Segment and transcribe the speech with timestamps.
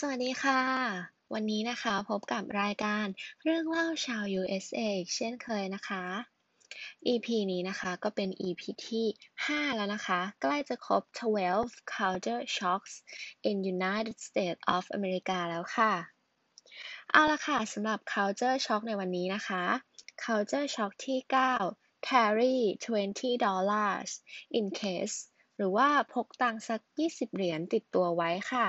[0.00, 0.60] สวัสดีค่ะ
[1.34, 3.06] วันนี้นะคะพบกับรายการ
[3.44, 6.04] เรื่องเล่าชาว USA อีกเช่นเคยนะคะ
[7.06, 9.06] EP นี้นะคะก็เป็น EP ที่
[9.46, 12.94] 5 แล้วนะคะ ใกล้จะครบ 12 culture shocks
[13.48, 15.92] in United States of America แล้วค่ะ
[17.10, 19.64] เอาละค่ะสำหรับ culture shock ในวันนี้นะคะ
[20.24, 21.18] culture shock ที่
[21.64, 22.56] 9 carry
[22.94, 24.10] 20 dollars
[24.58, 25.16] in case
[25.56, 28.68] หรือว่าพกตังค์สัก 20 เหรียญติดตัวไว้ค่ะ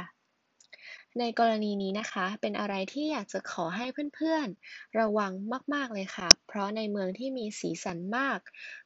[1.20, 3.86] ในกรณีนี้นะคะ เป็นอะไรที่อยากจะขอให้
[4.16, 5.32] เพื่อนๆ ระวัง
[5.74, 8.40] มากๆเลยค่ะ เพราะในเมืองที่มีสีสันมาก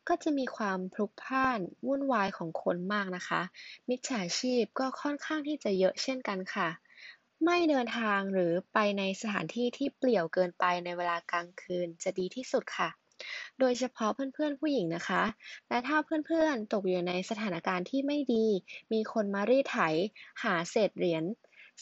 [0.07, 3.41] ก็จะมีความพลุกพล่านวุ่นวายของคนมากนะคะ
[3.89, 6.69] มิจฉาชีพก็ค่อนข้างที่จะเยอะเช่นกันค่ะ
[7.45, 12.89] ไม่เดินทางหรือไปในสถานที่ที่เปลี่ยวเกินไปในเวลากลางคืนจะดีที่สุดค่ะ
[13.59, 15.23] โดยเฉพาะเพื่อนๆผู้หญิงนะคะ
[15.69, 18.45] และถ้าเพื่อนๆตกอยู่ในสถานการณ์ที่ไม่ดี
[18.93, 19.79] มีคนมารีดไถ
[20.43, 21.23] หาเศษเหรียญ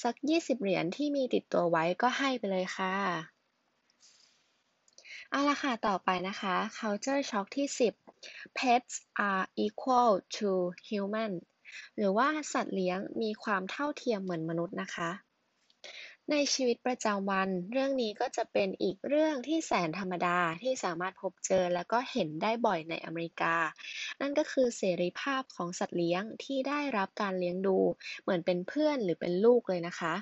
[0.04, 2.94] สัก20เหรียญที่มีติดตัวไว้ก็ให้ไปเลยค่ะ
[5.32, 7.68] เอาละค่ะ ต่อไปนะคะ culture shock ที่
[8.14, 8.94] 10 pets
[9.30, 10.50] are equal to
[10.90, 11.34] human
[11.96, 15.10] หรือว่าสัตว์เลี้ยงมีความเท่าเทียมเหมือนมนุษย์นะคะ
[16.32, 23.56] ในชีวิตประจำวัน เรื่องนี้ก็จะเป็นอีกเรื่องที่แสนธรรมดาที่สามารถพบเจอและก็เห็นได้บ่อยในอเมริกา
[24.22, 27.78] นั่นก็คือเสรีภาพของสัตว์เลี้ยงที่ได้รับการเลี้ยงดู
[28.22, 30.14] เหมือนเป็นเพื่อนหรือเป็นลูกเลยนะคะ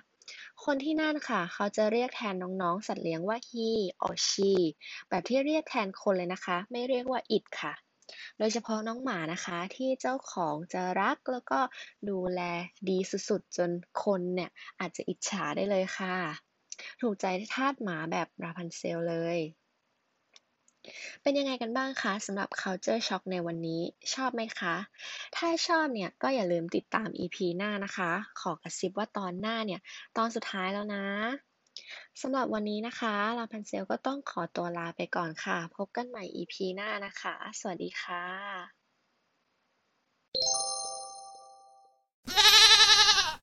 [0.66, 3.70] คนที่นั่นค่ะ เขาจะเรียกแทนน้องๆ สัตว์เลี้ยงว่า he
[4.06, 4.52] or she
[5.10, 7.74] แบบที่เรียกแทนคนเลยนะคะ ไม่เรียกว่า it ค่ะ
[8.38, 11.60] โดยเฉพาะน้องหมานะคะที่เจ้าของจะรักแล้วก็
[12.10, 12.42] ดูแล
[12.90, 12.98] ดี
[13.30, 13.72] สุดๆ จน
[14.04, 16.16] คนเนี่ยอาจจะอิจฉาได้เลยค่ะ
[17.02, 19.40] ถูกใจทาสหมาแบบราพันเซลเลย
[21.22, 23.82] เป็นยังไงกันบ้างคะสำหรับ culture shock ในวันนี้
[24.14, 24.76] ชอบไหมคะ
[25.36, 29.82] ถ้าชอบเนี่ยก็อย่าลืมติดตาม EP หน้านะคะ ขอกระซิบว่าตอนหน้าเนี่ย
[30.18, 31.06] ตอนสุดท้ายแล้วนะ
[32.22, 38.77] สำหรับวันนี้นะคะลาพันเซลก็ต้องขอตัวลาไปก่อนค่ะ พบกันใหม่ EP หน้านะคะ สวัสดีค่ะ